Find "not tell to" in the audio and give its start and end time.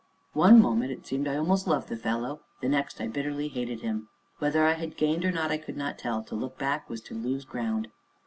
5.77-6.33